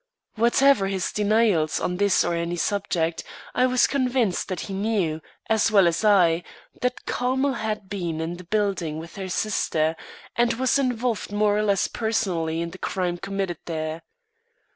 Whatever 0.33 0.87
his 0.87 1.11
denials 1.11 1.79
on 1.79 1.97
this 1.97 2.25
or 2.25 2.33
any 2.33 2.55
subject, 2.55 3.23
I 3.53 3.67
was 3.67 3.85
convinced 3.85 4.47
that 4.47 4.61
he 4.61 4.73
knew, 4.73 5.21
as 5.47 5.69
well 5.69 5.87
as 5.87 6.03
I, 6.03 6.41
that 6.81 7.05
Carmel 7.05 7.53
had 7.53 7.87
been 7.87 8.19
in 8.19 8.37
the 8.37 8.43
building 8.43 8.97
with 8.97 9.15
her 9.17 9.29
sister, 9.29 9.95
and 10.35 10.55
was 10.55 10.79
involved 10.79 11.31
more 11.31 11.55
or 11.55 11.61
less 11.61 11.87
personally 11.87 12.61
in 12.61 12.71
the 12.71 12.79
crime 12.79 13.19
committed 13.19 13.59
there. 13.65 14.01